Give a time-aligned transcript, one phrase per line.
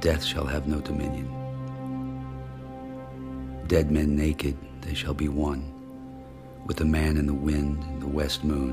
[0.00, 1.28] death shall have no dominion.
[3.66, 5.62] Dead men naked, they shall be one,
[6.66, 8.72] with the man in the wind and the west moon,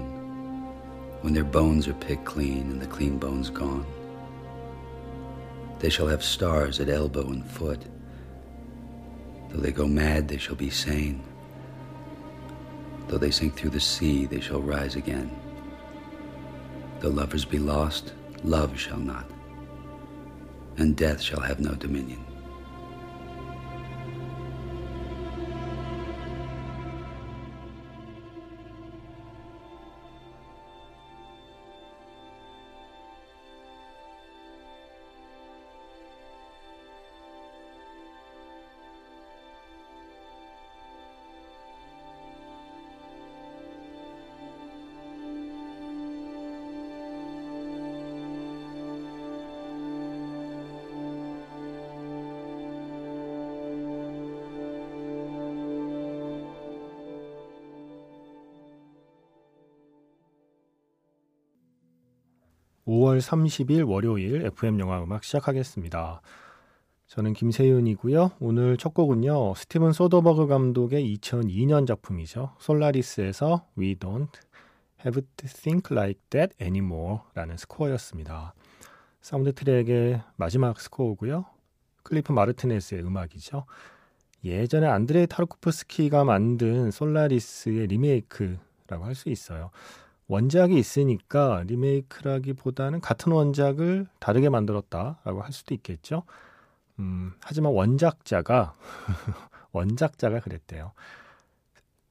[1.21, 3.86] when their bones are picked clean and the clean bones gone.
[5.80, 7.86] They shall have stars at elbow and foot.
[9.50, 11.22] Though they go mad, they shall be sane.
[13.08, 15.30] Though they sink through the sea, they shall rise again.
[17.00, 19.30] Though lovers be lost, love shall not,
[20.77, 22.23] and death shall have no dominion.
[62.88, 66.21] (5월 30일) 월요일 FM 영화 음악 시작하겠습니다.
[67.07, 68.31] 저는 김세윤이고요.
[68.39, 69.55] 오늘 첫 곡은요.
[69.55, 72.53] 스티븐 소더버그 감독의 2002년 작품이죠.
[72.59, 74.31] 솔라리스에서 We Don't
[75.05, 78.53] Have to Think Like That Anymore 라는 스코어였습니다.
[79.19, 81.45] 사운드 트랙의 마지막 스코어고요.
[82.03, 83.65] 클리프 마르티네스의 음악이죠.
[84.45, 89.71] 예전에 안드레이 타르코프스키가 만든 솔라리스의 리메이크라고 할 수 있어요.
[90.28, 96.23] 원작이 있으니까 리메이크라기보다는 같은 원작을 다르게 만들었다라고 할 수도 있겠죠.
[97.00, 98.73] 음, 하지만 원작자가
[99.71, 100.92] 원작자가 그랬대요.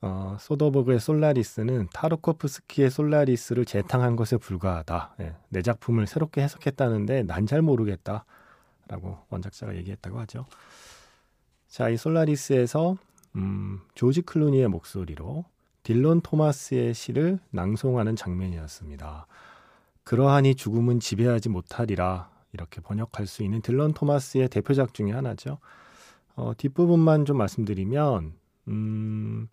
[0.02, 5.16] 어, 소더버그의 솔라리스는 타르코프스키의 솔라리스를 재탕한 것에 불과하다.
[5.20, 10.46] 예, 내 작품을 새롭게 해석했다는데 난 잘 모르겠다라고 원작자가 얘기했다고 하죠.
[11.68, 12.96] 자, 이 솔라리스에서
[13.36, 15.44] 음, 조지 클루니의 목소리로
[15.86, 19.28] 딜런 토마스의 시를 낭송하는 장면이었습니다.
[20.02, 25.58] 그러하니 죽음은 지배하지 못하리라 이렇게 번역할 수 있는 딜런 토마스의 대표작 중의 하나죠.
[26.34, 28.34] 어, 뒷부분만 좀 말씀드리면
[28.66, 29.48] 음,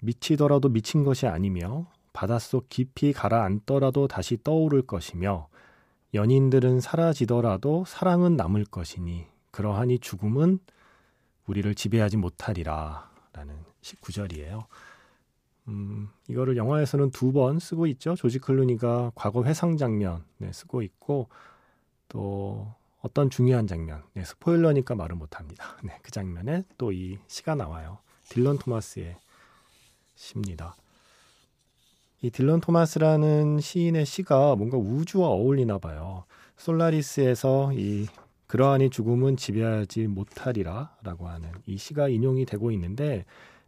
[0.00, 1.84] 미치더라도 미친 것이 아니며
[2.14, 5.48] 바닷속 깊이 가라앉더라도 다시 떠오를 것이며
[6.14, 10.60] 연인들은 사라지더라도 사랑은 남을 것이니 그러하니 죽음은
[11.44, 14.64] 우리를 지배하지 못하리라 라는 19절이에요.
[15.68, 18.14] 음, 이거를 영화에서는 두 번 쓰고 있죠.
[18.14, 21.28] 조지 클루니가 과거 회상 장면 네, 쓰고 있고
[22.08, 25.64] 또 어떤 중요한 장면, 네, 스포일러니까 말을 못합니다.
[25.82, 27.98] 네, 그 장면에 또 이 시가 나와요.
[28.28, 29.16] 딜런 토마스의
[30.14, 30.76] 시입니다.
[32.20, 36.24] 이 딜런 토마스라는 시인의 시가 뭔가 우주와 어울리나 봐요.
[36.56, 38.06] 솔라리스에서 이
[38.46, 43.24] 그러하니 죽음은 지배하지 못하리라 라고 하는 이 시가 인용이 되고 있는데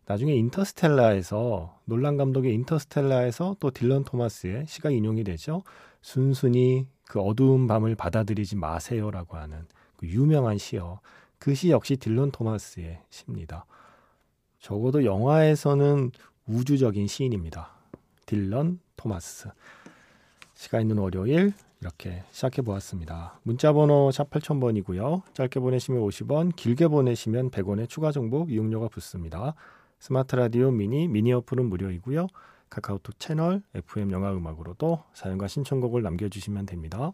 [0.07, 5.63] 나중에 인터스텔라에서 놀란 감독의 인터스텔라에서 또 딜런 토마스의 시가 인용이 되죠.
[6.03, 9.67] 순순히 그 어두운 밤을 받아들이지 마세요라고 하는
[9.97, 11.01] 그 유명한 시요.
[11.39, 13.67] 그 시 역시 딜런 토마스의 시입니다.
[14.61, 16.11] 적어도 영화에서는
[16.47, 17.71] 우주적인 시인입니다.
[18.27, 19.49] 딜런 토마스.
[20.55, 23.39] 시가 있는 월요일 이렇게 시작해 보았습니다.
[23.43, 25.23] 문자 번호 샵 8000번이고요.
[25.35, 29.55] 짧게 보내시면 50원, 길게 보내시면 100원의 추가 정보 이용료가 붙습니다.
[30.05, 32.27] 스마트 라디오 미니 미니 어플은 무료이고요.
[32.69, 37.13] 카카오톡 채널 FM 영화 음악으로도 사연과 신청곡을 남겨주시면 됩니다.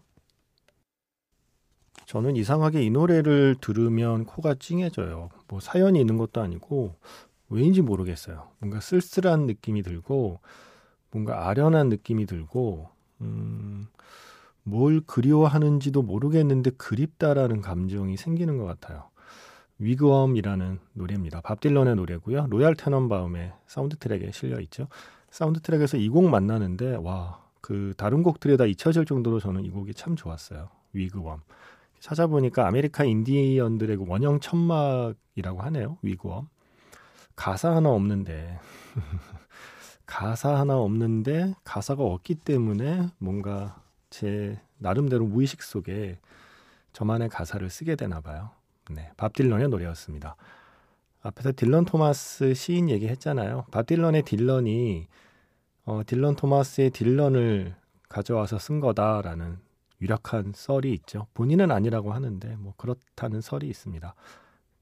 [2.07, 5.29] 저는 이상하게 이 노래를 들으면 코가 찡해져요.
[5.47, 6.97] 뭐 사연이 있는 것도 아니고
[7.49, 8.49] 왜인지 모르겠어요.
[8.59, 10.41] 뭔가 쓸쓸한 느낌이 들고
[11.13, 12.89] 뭔가 아련한 느낌이 들고
[13.21, 13.87] 음,
[14.65, 19.10] 뭘 그리워하는지도 모르겠는데 그립다라는 감정이 생기는 것 같아요.
[19.81, 21.41] Wigwam이라는 노래입니다.
[21.41, 22.47] 밥 딜런의 노래고요.
[22.51, 24.87] 로얄 테넌바움의 사운드 트랙에 실려 있죠.
[25.31, 29.95] 사운드 트랙에서 이 곡 만나는데 와, 그 다른 곡들에 다 잊혀질 정도로 저는 이 곡이
[29.95, 30.69] 참 좋았어요.
[30.93, 31.41] Wigwam.
[32.01, 35.99] 찾아보니까 아메리카 인디언들의 그 원형 천막이라고 하네요.
[36.03, 36.49] Wigwam.
[37.37, 38.59] 가사 하나 없는데
[40.07, 43.81] 가사 하나 없는데 가사가 없기 때문에 뭔가
[44.11, 46.19] 제 나름대로 무의식 속에
[46.93, 48.51] 저만의 가사를 쓰게 되나 봐요.
[48.91, 50.37] 네, 밥 딜런의 노래였습니다.
[51.23, 53.67] 앞에서 딜런 토마스 시인 얘기했잖아요.
[53.71, 55.07] 밥 딜런의 딜런이
[55.85, 57.75] 어, 딜런 토마스의 딜런을
[58.09, 59.59] 가져와서 쓴 거다라는
[60.01, 61.27] 유력한 썰이 있죠.
[61.35, 64.15] 본인은 아니라고 하는데 뭐 그렇다는 설이 있습니다.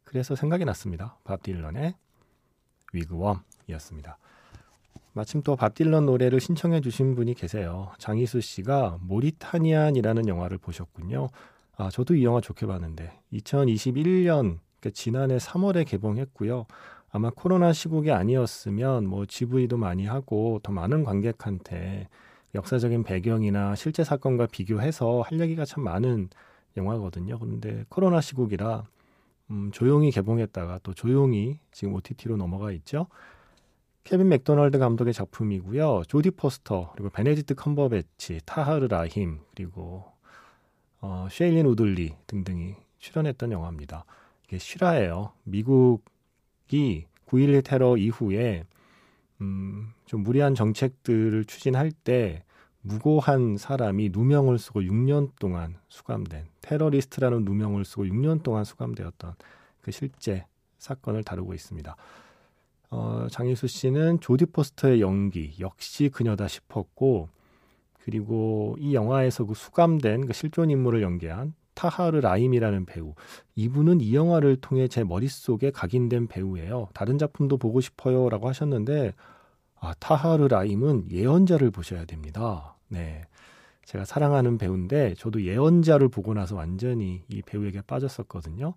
[0.05, 1.19] 그래서 생각이 났습니다.
[1.25, 1.95] 밥 딜런의
[2.93, 4.19] 위그웜이었습니다.
[5.13, 7.91] 마침 또 밥 딜런 노래를 신청해 주신 분이 계세요.
[7.99, 11.29] 장희수 씨가 모리타니안이라는 영화를 보셨군요.
[11.81, 16.67] 아, 저도 이 영화 좋게 봤는데 2021년 그러니까 지난해 3월에 개봉했고요.
[17.11, 22.09] 아마 코로나 시국이 아니었으면 뭐 GV도 많이 하고 더 많은 관객한테
[22.57, 26.31] 역사적인 배경이나 실제 사건과 비교해서 할 얘기가 참 많은
[26.77, 27.39] 영화거든요.
[27.39, 28.85] 그런데 코로나 시국이라
[29.53, 33.07] 음, 조용히 개봉했다가 또 조용히 지금 OTT로 넘어가 있죠.
[34.03, 36.03] 케빈 맥도널드 감독의 작품이고요.
[36.09, 40.18] 조디 포스터 그리고 베네딕트 컴버배치, 타하르 라힘 그리고
[41.01, 44.05] 어, 쉐일린 우들리 등등이 출연했던 영화입니다.
[44.45, 45.33] 이게 실화예요.
[45.45, 48.65] 미국이 9.11 테러 이후에
[49.41, 52.43] 음, 좀 무리한 정책들을 추진할 때
[52.81, 59.35] 무고한 사람이 누명을 쓰고 6년 동안 수감된 테러리스트라는 누명을 쓰고 6년 동안 수감되었던
[59.83, 60.47] 그 실제
[60.79, 61.97] 사건을 다루고 있습니다.
[62.91, 67.29] 어, 장희수 씨는 조디 포스터의 연기 역시 그녀다 싶었고
[68.09, 73.13] 그리고 이 영화에서 그 수감된 그 실존 인물을 연기한 타하르 라임이라는 배우.
[73.55, 76.89] 이분은 이 영화를 통해 제 머릿속에 각인된 배우예요.
[76.95, 79.13] 다른 작품도 보고 싶어요 라고 하셨는데
[79.79, 82.79] 아, 타하르 라임은 예언자를 보셔야 됩니다.
[82.89, 83.27] 네.
[83.85, 88.73] 제가 사랑하는 배우인데 저도 예언자를 보고 나서 완전히 이 배우에게 빠졌었거든요.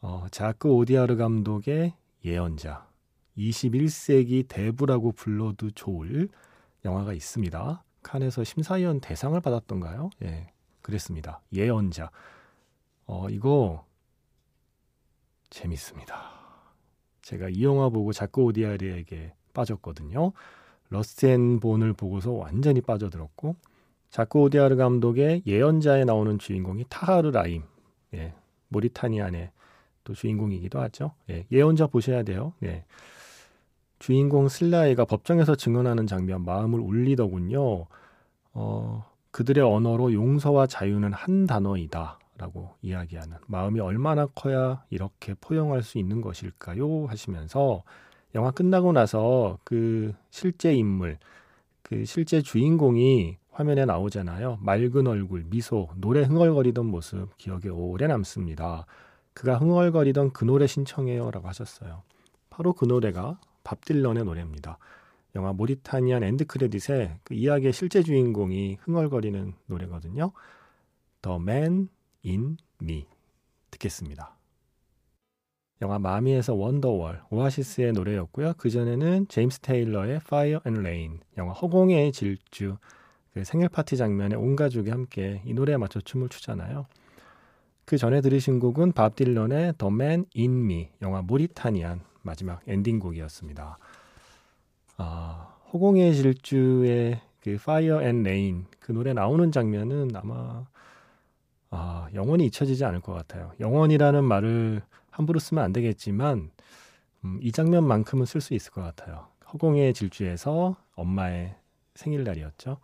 [0.00, 1.92] 어, 자크 오디아르 감독의
[2.24, 2.88] 예언자.
[3.36, 6.30] 21세기 대부라고 불러도 좋을
[6.82, 7.84] 영화가 있습니다.
[8.02, 10.10] 칸에서 심사위원 대상을 받았던가요?
[10.22, 10.52] 예.
[10.82, 11.40] 그랬습니다.
[11.52, 12.10] 예언자.
[13.06, 13.84] 어, 이거
[15.50, 16.32] 재밌습니다.
[17.22, 20.32] 제가 이 영화 보고 자크 오디아르에게 빠졌거든요.
[20.90, 23.56] Rust and Bone을 보고서 완전히 빠져들었고
[24.10, 27.62] 자크 오디아르 감독의 예언자에 나오는 주인공이 타하르 라힘,
[28.14, 28.34] 예,
[28.68, 29.50] Mauritanian의
[30.04, 31.14] 또 주인공이기도 하죠.
[31.30, 32.52] 예, 예언자 보셔야 돼요.
[32.62, 32.84] 예.
[34.02, 37.86] 주인공 슬라히가 법정에서 증언하는 장면 마음을 울리더군요.
[38.52, 42.18] 어, 그들의 언어로 용서와 자유는 한 단어이다.
[42.36, 47.06] 라고 이야기하는 마음이 얼마나 커야 이렇게 포용할 수 있는 것일까요?
[47.06, 47.84] 하시면서
[48.34, 51.18] 영화 끝나고 나서 그 실제 인물,
[51.84, 54.58] 그 실제 주인공이 화면에 나오잖아요.
[54.62, 58.84] 맑은 얼굴, 미소, 노래 흥얼거리던 모습 기억에 오래 남습니다.
[59.32, 62.02] 그가 흥얼거리던 그 노래 신청해요 라고 하셨어요.
[62.50, 64.78] 바로 그 노래가 밥 딜런의 노래입니다.
[65.34, 70.32] 영화 Mauritanian end credit의 그 이야기의 실제 주인공이 흥얼거리는 노래거든요.
[71.22, 71.88] The Man
[72.24, 73.06] in Me
[73.70, 74.36] 듣겠습니다.
[75.80, 78.54] 영화 마미에서 원더월, 오아시스의 노래였고요.
[78.54, 82.76] 그전에는 제임스 테일러의 Fire and Rain, 영화 허공의 질주,
[83.34, 86.86] 그 생일 파티 장면에 온 가족이 함께 이 노래에 맞춰 춤을 추잖아요.
[87.84, 93.78] 그 전에 들으신 곡은 밥 딜런의 The Man in Me, 영화 모리타니안 마지막 엔딩곡이었습니다.
[94.98, 100.64] 아, 허공의 질주의 그 Fire and Rain 그 노래 나오는 장면은 아마
[101.70, 103.52] 아, 영원히 잊혀지지 않을 것 같아요.
[103.58, 106.50] 영원이라는 말을 함부로 쓰면 안 되겠지만
[107.24, 109.28] 음, 이 장면만큼은 쓸 수 있을 것 같아요.
[109.52, 111.54] 허공의 질주에서 엄마의
[111.94, 112.78] 생일날이었죠.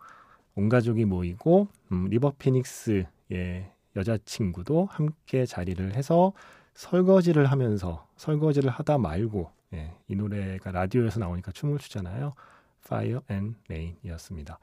[0.55, 6.33] 온 가족이 모이고 음, 리버 피닉스의 여자친구도 함께 자리를 해서
[6.73, 12.33] 설거지를 하면서 설거지를 하다 말고 예, 이 노래가 라디오에서 나오니까 춤을 추잖아요.
[12.85, 14.59] Fire and Rain이었습니다.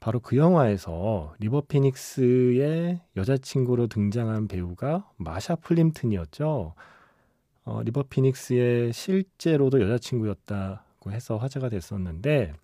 [0.00, 6.74] 바로 그 영화에서 리버 피닉스의 여자친구로 등장한 배우가 마샤 플림튼이었죠.
[7.64, 12.54] 어, 리버 피닉스의 실제로도 여자친구였다고 해서 화제가 됐었는데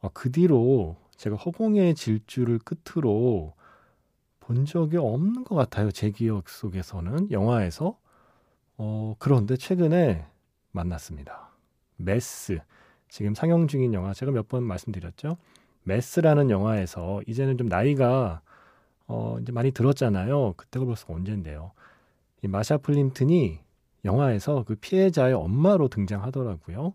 [0.00, 3.52] 어, 그 뒤로 제가 허공에의 질주를 끝으로
[4.50, 5.92] 본 적이 없는 것 같아요.
[5.92, 7.96] 제 기억 속에서는 영화에서.
[8.78, 10.26] 어, 그런데 최근에
[10.72, 11.50] 만났습니다.
[11.96, 12.58] Mass.
[13.08, 15.36] 지금 상영 중인 영화 제가 몇 번 말씀드렸죠.
[15.84, 18.40] Mass라는 영화에서 이제는 좀 나이가
[19.06, 20.54] 어 이제 많이 들었잖아요.
[20.56, 21.70] 그때가 벌써 언젠데요.
[22.42, 23.60] 이 마샤 플림튼이
[24.04, 26.94] 영화에서 그 피해자의 엄마로 등장하더라고요.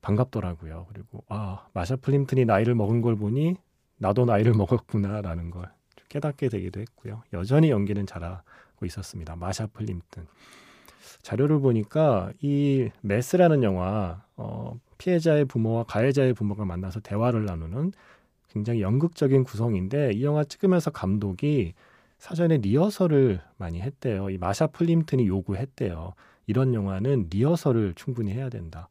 [0.00, 0.86] 반갑더라고요.
[0.88, 3.56] 그리고 아 마샤 플림튼이 나이를 먹은 걸 보니
[3.98, 5.70] 나도 나이를 먹었구나라는 걸
[6.14, 7.22] 깨닫게 되기도 했고요.
[7.32, 9.34] 여전히 연기는 잘하고 있었습니다.
[9.34, 10.26] 마샤 플림튼.
[11.22, 17.92] 자료를 보니까 이 메스라는 영화 어, 피해자의 부모와 가해자의 부모가 만나서 대화를 나누는
[18.48, 21.74] 굉장히 연극적인 구성인데 이 영화 찍으면서 감독이
[22.18, 24.30] 사전에 리허설을 많이 했대요.
[24.30, 26.14] 이 마샤 플림튼이 요구했대요.
[26.46, 28.88] 이런 영화는 리허설을 충분히 해야 된다.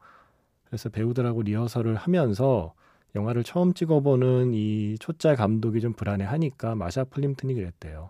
[0.66, 2.74] 그래서 배우들하고 리허설을 하면서
[3.16, 8.10] 영화를 처음 찍어보는 이 초짜 감독이 좀 불안해하니까 마샤 플림튼이 그랬대요.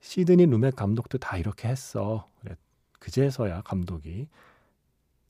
[0.00, 2.28] 시드니 루맥 감독도 다 이렇게 했어.
[2.98, 4.28] 그제서야 감독이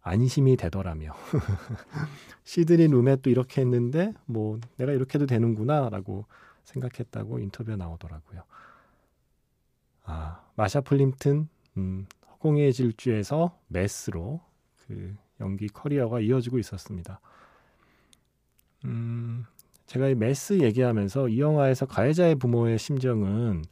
[0.03, 1.15] 안심이 되더라며.
[2.45, 6.27] 시드니 루멧도 이렇게 했는데 뭐 내가 이렇게 해도 되는구나라고
[6.65, 8.43] 생각했다고 인터뷰에 나오더라고요.
[10.05, 14.41] 아, 마샤 플림튼 음, 허공의 질주에서 메스로
[14.87, 17.21] 그 연기 커리어가 이어지고 있었습니다.
[18.85, 19.45] 음,
[19.87, 23.65] 제가 이 Mass 얘기하면서 이 영화에서 가해자의 부모의 심정은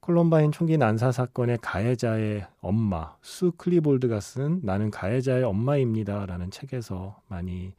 [0.00, 7.74] 콜럼바인 총기 난사 사건의 가해자의 엄마 수 클리볼드가 쓴 나는 가해자의 엄마입니다라는 책에서 많이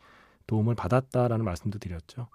[0.48, 2.28] 도움을 받았다라는 말씀도 드렸죠.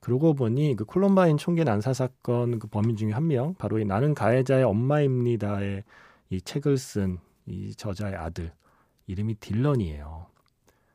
[0.00, 4.14] 그러고 보니 그 콜럼바인 총기 난사 사건 그 범인 중에 한 명, 바로 이 나는
[4.14, 5.84] 가해자의 엄마입니다의
[6.30, 8.52] 이 책을 쓴 이 저자의 아들
[9.06, 10.26] 이름이 딜런이에요.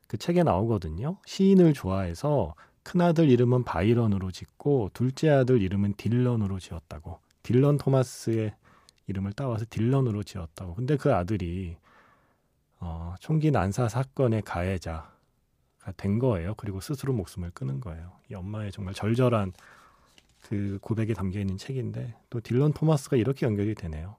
[0.07, 1.17] 그 책에 나오거든요.
[1.25, 2.55] 시인을 좋아해서
[2.87, 7.19] 큰아들 이름은 바이런으로 짓고 둘째 아들 이름은 딜런으로 지었다고.
[7.43, 8.55] 딜런 토마스의
[9.07, 10.75] 이름을 따와서 딜런으로 지었다고.
[10.75, 11.75] 근데 그 아들이
[12.79, 15.11] 어, 총기 난사 사건의 가해자
[15.97, 16.53] 된 거예요.
[16.55, 18.13] 그리고 스스로 목숨을 끊은 거예요.
[18.31, 19.51] 이 엄마의 정말 절절한
[20.43, 24.15] 그 고백이 담겨 있는 책인데 또 딜런 토마스가 이렇게 연결이 되네요.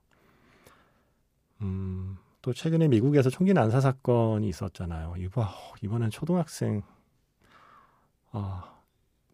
[1.61, 5.15] 음, 또 최근에 미국에서 총기 난사 사건이 있었잖아요.
[5.17, 5.47] 이번
[5.81, 6.83] 이번엔 초등학생
[8.31, 8.79] 아,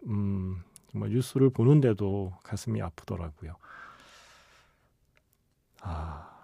[0.07, 3.55] 음, 정말 뉴스를 보는데도 가슴이 아프더라고요.
[5.81, 6.35] 아,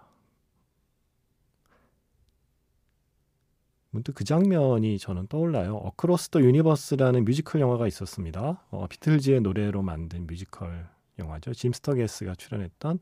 [3.92, 5.76] 문득 그 장면이 저는 떠올라요.
[5.76, 8.64] Across the Universe라는 뮤지컬 영화가 있었습니다.
[8.72, 10.88] 어, 비틀즈의 노래로 만든 뮤지컬
[11.20, 11.54] 영화죠.
[11.54, 13.00] 짐 스터게스가 출연했던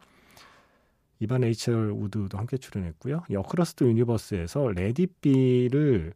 [1.20, 3.24] 에반 레이첼 우드도 함께 출연했고요.
[3.30, 6.14] 이 어크로스 더 유니버스에서 레디비를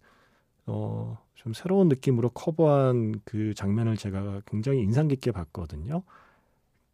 [0.66, 6.04] 어, 좀 새로운 느낌으로 커버한 그 장면을 제가 굉장히 인상 깊게 봤거든요.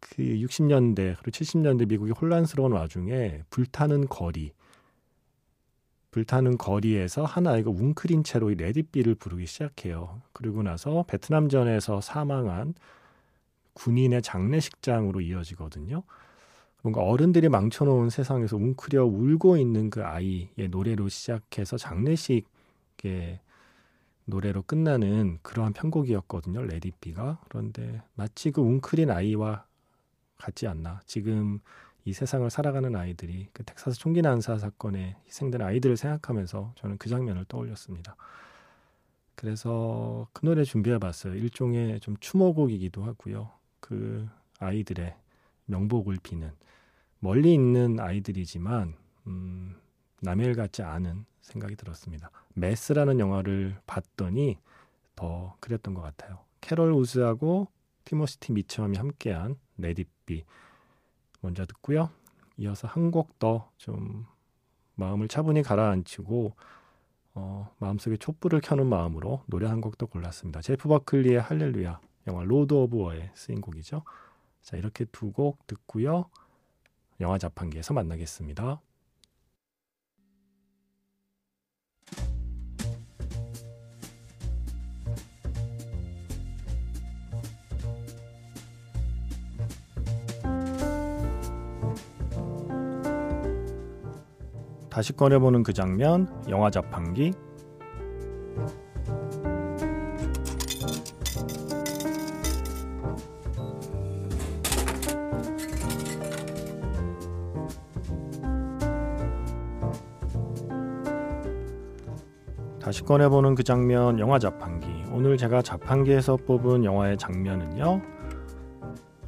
[0.00, 4.52] 그 60년대 그리고 70년대 미국이 혼란스러운 와중에 불타는 거리
[6.10, 10.20] 불타는 거리에서 한 아이가 웅크린 채로 이 Let It Be를 부르기 시작해요.
[10.32, 12.74] 그리고 나서 베트남전에서 사망한
[13.74, 16.02] 군인의 장례식장으로 이어지거든요.
[16.82, 23.40] 뭔가 어른들이 망쳐놓은 세상에서 웅크려 울고 있는 그 아이의 노래로 시작해서 장례식의
[24.26, 26.62] 노래로 끝나는 그러한 편곡이었거든요.
[26.62, 27.40] 레디비가.
[27.48, 29.64] 그런데 마치 그 웅크린 아이와
[30.38, 31.00] 같지 않나.
[31.06, 31.60] 지금
[32.04, 37.44] 이 세상을 살아가는 아이들이 그 텍사스 총기 난사 사건에 희생된 아이들을 생각하면서 저는 그 장면을
[37.46, 38.16] 떠올렸습니다.
[39.34, 41.34] 그래서 그 노래 준비해 봤어요.
[41.34, 43.50] 일종의 좀 추모곡이기도 하고요.
[43.80, 45.14] 그 아이들의
[45.66, 46.52] 명복을 비는
[47.20, 48.94] 멀리 있는 아이들이지만
[49.26, 49.76] 음,
[50.20, 52.30] 남의 일 같지 않은 생각이 들었습니다.
[52.54, 54.58] Mass라는 영화를 봤더니
[55.16, 56.40] 더 그랬던 것 같아요.
[56.60, 57.68] 캐롤 우즈하고
[58.04, 58.52] 티모시 T.
[58.52, 60.44] 미첨이 함께한 Let It Be
[61.40, 62.10] 먼저 듣고요.
[62.58, 64.26] 이어서 한 곡 더 좀
[64.94, 66.54] 마음을 차분히 가라앉히고
[67.34, 70.60] 어, 마음속에 촛불을 켜는 마음으로 노래 한 곡 더 골랐습니다.
[70.60, 74.02] 제프 버클리의 할렐루야 영화 Lord of War에 쓰인 곡이죠.
[74.62, 76.26] 자 이렇게 두 곡 듣고요.
[77.20, 78.80] 영화 자판기에서 만나겠습니다.
[95.00, 97.32] 다시 꺼내보는 그 장면, 영화 자판기.
[112.78, 114.86] 다시 꺼내보는 그 장면, 영화 자판기.
[115.14, 118.02] 오늘 제가 자판기에서 뽑은 영화의 장면은요,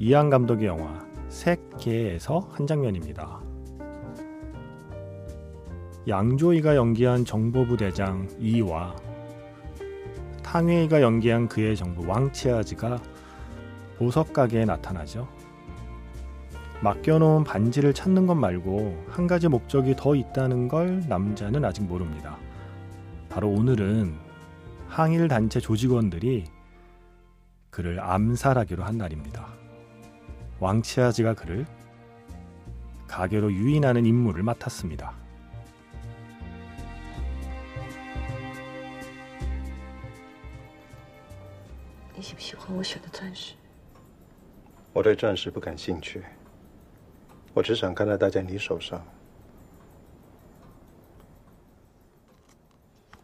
[0.00, 3.41] 이안 감독의 영화 색개에서 한 장면입니다.
[6.08, 8.96] 양조이가 연기한 정보부 대장 이와
[10.42, 13.00] 탕웨이가 연기한 그의 정부 왕치아즈가
[13.98, 15.28] 보석 가게에 나타나죠.
[16.82, 22.36] 맡겨놓은 반지를 찾는 것 말고 한 가지 목적이 더 있다는 걸 남자는 아직 모릅니다.
[23.28, 24.16] 바로 오늘은
[24.88, 26.44] 항일 단체 조직원들이
[27.70, 29.46] 그를 암살하기로 한 날입니다.
[30.58, 31.64] 왕치아즈가 그를
[33.06, 35.12] 가게로 유인하는 임무를 맡았습니다.
[42.21, 43.53] 你喜不喜欢我选的钻石？
[44.93, 46.23] 我对钻石不感兴趣，
[47.53, 49.03] 我只想看它戴在你手上。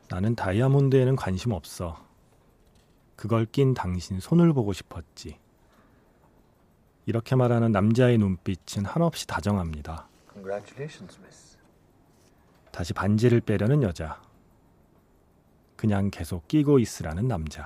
[0.10, 2.06] 나는 다이아몬드에는 관심 없어.
[3.16, 5.40] 그걸 낀 당신 손을 보고 싶었지.
[7.06, 10.08] 이렇게 말하는 남자의 눈빛은 한없이 다정합니다.
[10.32, 11.58] Congratulations, miss.
[12.72, 14.22] 다시 반지를 빼려는 여자.
[15.75, 17.66] 그냥 계속 끼고 있으라는 남자.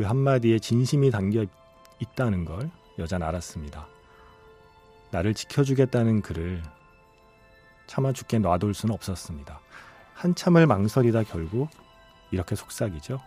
[0.00, 1.44] 그 한마디에 진심이 담겨
[1.98, 3.86] 있다는 걸 여자는 알았습니다.
[5.10, 6.62] 나를 지켜주겠다는 그를
[7.86, 9.60] 차마 죽게 놔둘 수는 없었습니다.
[10.14, 11.68] 한참을 망설이다 결국
[12.30, 13.20] 이렇게 속삭이죠.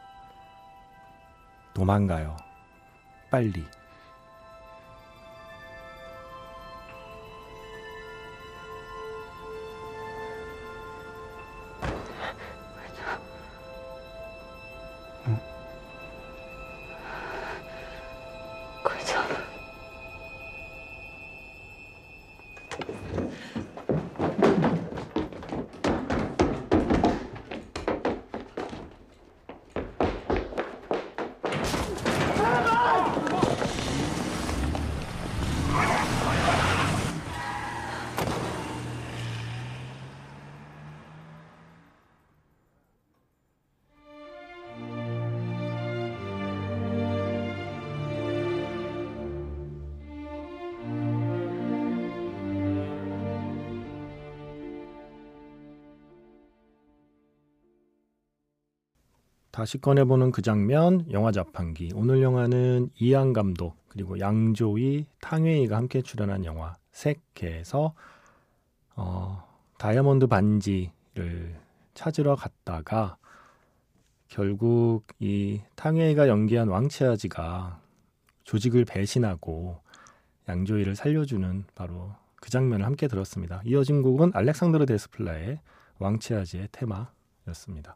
[1.75, 2.37] 도망가요.
[3.29, 3.63] 빨리.
[59.53, 61.91] 다시 꺼내보는 그 장면, 영화 자판기.
[61.93, 67.93] 오늘 영화는 이양 감독 그리고 양조위, 탕웨이가 함께 출연한 영화 색개에서
[68.95, 71.55] 어, 다이아몬드 반지를
[71.93, 73.17] 찾으러 갔다가
[74.27, 77.79] 결국 이 탕웨이가 연기한 왕치아지가
[78.45, 79.79] 조직을 배신하고
[80.49, 83.61] 양조위를 살려주는 바로 그 장면을 함께 들었습니다.
[83.65, 85.59] 이어진 곡은 알렉산드르 데스플라의
[85.99, 87.95] 왕치아지의 테마였습니다.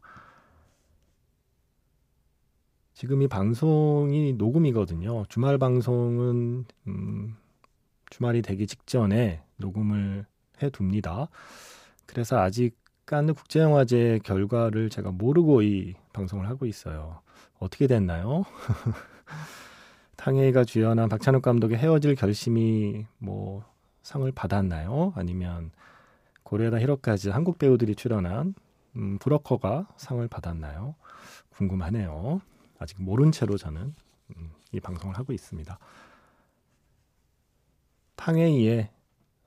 [2.98, 5.26] 지금 이 방송이 녹음이거든요.
[5.30, 7.36] 주말 방송은 음,
[8.10, 10.26] 주말이 되기 직전에 녹음을
[10.64, 11.28] 해 둡니다.
[12.08, 17.22] 그래서 아직 깐느 국제영화제 결과를 제가 모르고 이 방송을 하고 있어요.
[17.60, 18.46] 어떻게 됐나요?
[20.18, 23.64] 탕웨이가 주연한 박찬욱 감독의 헤어질 결심이 뭐
[24.02, 25.14] 상을 받았나요?
[25.16, 25.70] 아니면
[26.42, 28.56] 고레다 히로까지 한국 배우들이 출연한
[28.96, 30.96] 음, 브로커가 상을 받았나요?
[31.52, 32.42] 궁금하네요.
[32.80, 33.94] 아직 모른 채로 저는
[34.36, 35.80] 음, 이 방송을 하고 있습니다.
[38.16, 38.90] 탕웨이의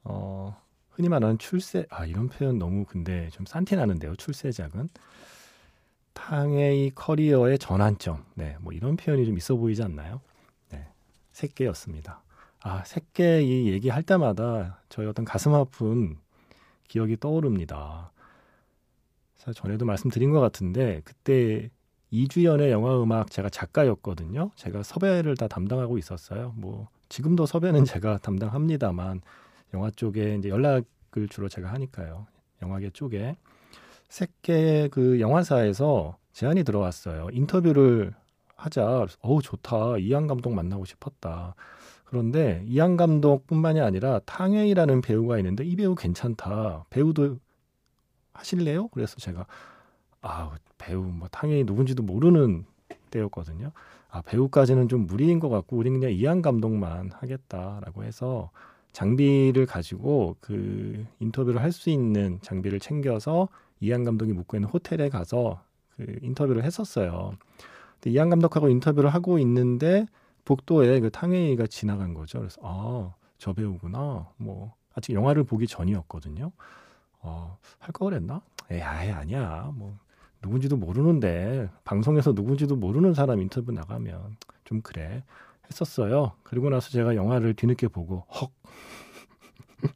[0.04, 4.16] 어, 흔히 말하는 출세 아 이런 표현 너무 근데 좀 산티 나는데요.
[4.16, 4.88] 출세작은
[6.14, 8.24] 탕웨이 커리어의 전환점.
[8.34, 10.20] 네, 뭐 이런 표현이 좀 있어 보이지 않나요?
[10.70, 10.86] 네,
[11.32, 12.22] 새끼였습니다.
[12.62, 16.18] 아, 새끼 이 얘기할 때마다 저희 어떤 가슴 아픈
[16.88, 18.12] 기억이 떠오릅니다.
[19.54, 21.70] 전에도 말씀드린 것 같은데 그때
[22.10, 24.50] 이주연의 영화 음악 제가 작가였거든요.
[24.56, 26.52] 제가 섭외를 다 담당하고 있었어요.
[26.56, 29.20] 뭐 지금도 섭외는 제가 담당합니다만
[29.74, 32.26] 영화 쪽에 이제 연락을 주로 제가 하니까요.
[32.62, 33.36] 영화계 쪽에
[34.08, 37.28] 새끼 그 영화사에서 제안이 들어왔어요.
[37.32, 38.12] 인터뷰를
[38.56, 39.06] 하자.
[39.20, 39.98] 어우 좋다.
[39.98, 41.54] 이한 감독 만나고 싶었다.
[42.04, 46.86] 그런데 이한 감독뿐만이 아니라 탕웨이라는 배우가 있는데 이 배우 괜찮다.
[46.90, 47.38] 배우도
[48.32, 48.88] 하실래요?
[48.88, 49.46] 그래서 제가
[50.22, 52.64] 아 배우 뭐 탕웨이 누군지도 모르는
[53.10, 53.72] 때였거든요.
[54.10, 58.50] 아 배우까지는 좀 무리인 것 같고 우리 그냥 이한 감독만 하겠다라고 해서
[58.92, 63.48] 장비를 가지고 그 인터뷰를 할 수 있는 장비를 챙겨서
[63.80, 65.62] 이한 감독이 묵고 있는 호텔에 가서
[65.96, 67.32] 그 인터뷰를 했었어요.
[67.94, 70.06] 근데 이한 감독하고 인터뷰를 하고 있는데
[70.44, 72.38] 복도에 그 탕웨이가 지나간 거죠.
[72.40, 74.28] 그래서 아, 저 배우구나.
[74.36, 76.50] 뭐 아직 영화를 보기 전이었거든요.
[77.20, 78.42] 어, 할거 그랬나?
[78.70, 79.70] 에이, 아예 아니야.
[79.74, 79.96] 뭐
[80.42, 85.22] 누군지도 모르는데 방송에서 누군지도 모르는 사람 인터뷰 나가면 좀 그래
[85.66, 86.32] 했었어요.
[86.42, 88.50] 그리고 나서 제가 영화를 뒤늦게 보고 헉.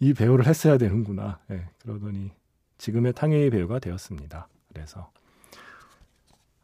[0.00, 1.38] 이 배우를 했어야 되는구나.
[1.48, 2.30] 네, 그러더니
[2.78, 4.48] 지금의 탕웨이 배우가 되었습니다.
[4.68, 5.10] 그래서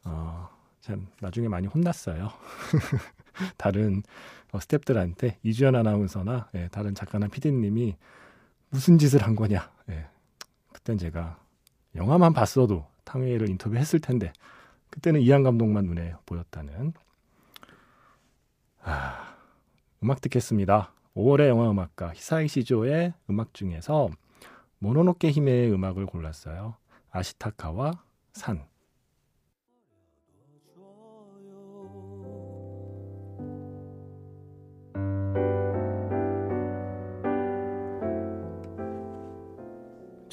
[0.04, 0.48] 어,
[0.80, 2.30] 참 나중에 많이 혼났어요.
[3.56, 4.02] 다른
[4.52, 7.96] 어, 스탭들한테 이주연 아나운서나 예, 다른 작가나 피디님이
[8.70, 9.70] 무슨 짓을 한 거냐.
[9.90, 10.06] 예,
[10.72, 11.43] 그땐 제가
[11.96, 14.32] 영화만 봤어도 탕웨이를 인터뷰했을 텐데
[14.90, 16.92] 그때는 이한 감독만 눈에 보였다는
[18.82, 19.36] 아,
[20.02, 20.92] 음악 듣겠습니다.
[21.16, 24.10] 5월의 영화 음악가 히사이 시조의 음악 중에서
[24.78, 26.76] 모노노케 히메의 음악을 골랐어요.
[27.10, 28.02] 아시타카와
[28.32, 28.66] 산.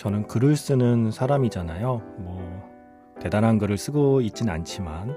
[0.01, 2.01] 저는 글을 쓰는 사람이잖아요.
[2.17, 5.15] 뭐 대단한 글을 쓰고 있진 않지만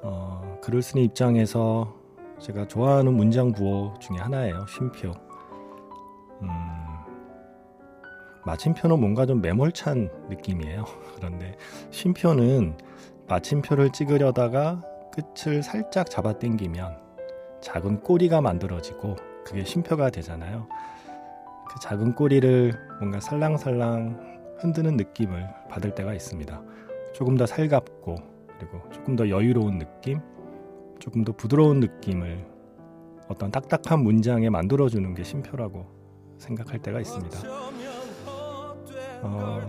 [0.00, 1.94] 어, 글을 쓰는 입장에서
[2.38, 4.64] 제가 좋아하는 문장 부호 중에 하나예요.
[4.66, 5.12] 쉼표.
[6.40, 6.48] 음,
[8.46, 10.86] 마침표는 뭔가 좀 매몰찬 느낌이에요.
[11.16, 11.54] 그런데
[11.90, 12.78] 쉼표는
[13.28, 14.80] 마침표를 찍으려다가
[15.12, 16.96] 끝을 살짝 잡아당기면
[17.60, 20.66] 작은 꼬리가 만들어지고 그게 쉼표가 되잖아요.
[21.76, 26.62] 그 작은 꼬리를 뭔가 살랑살랑 흔드는 느낌을 받을 때가 있습니다.
[27.12, 28.16] 조금 더 살갑고
[28.58, 30.20] 그리고 조금 더 여유로운 느낌,
[30.98, 32.46] 조금 더 부드러운 느낌을
[33.28, 35.84] 어떤 딱딱한 문장에 만들어주는 게 쉼표라고
[36.38, 37.40] 생각할 때가 있습니다.
[39.20, 39.60] 어,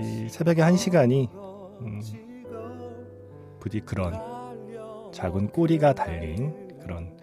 [0.00, 2.00] 이 새벽의 한 시간이 음,
[3.60, 4.12] 부디 그런
[5.12, 7.16] 작은 꼬리가 달린 그런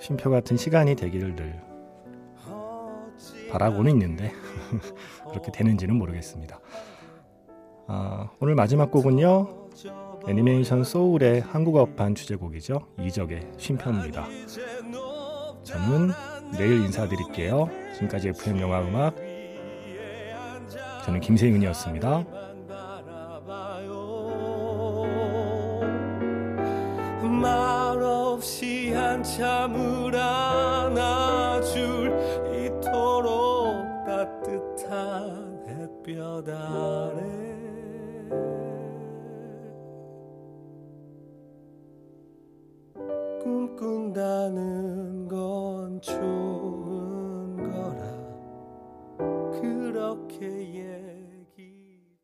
[0.00, 1.73] 쉼표 같은 시간이 되기를 늘
[3.54, 4.32] 바라고는 있는데
[5.30, 6.58] 그렇게 되는지는 모르겠습니다.
[7.86, 9.68] 아, 오늘 마지막 곡은요
[10.26, 14.26] 애니메이션 소울의 한국어판 주제곡이죠 이적의 쉼표입니다.
[15.62, 16.10] 저는
[16.58, 17.70] 내일 인사드릴게요.
[17.94, 19.14] 지금까지 FM 영화 음악
[21.04, 22.24] 저는 김세윤이었습니다.
[27.42, 32.13] 말없이 한참을 안아줄
[36.34, 37.23] 到达